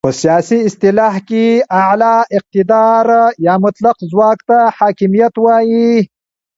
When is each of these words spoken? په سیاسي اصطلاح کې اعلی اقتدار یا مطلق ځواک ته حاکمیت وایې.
په 0.07 0.11
سیاسي 0.21 0.57
اصطلاح 0.69 1.15
کې 1.29 1.45
اعلی 1.81 2.15
اقتدار 2.37 3.05
یا 3.45 3.53
مطلق 3.65 3.97
ځواک 4.11 4.39
ته 4.49 4.57
حاکمیت 4.77 5.33
وایې. 5.39 5.91